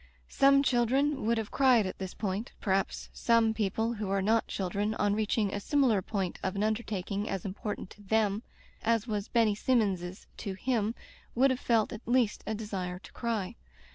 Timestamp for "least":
12.07-12.43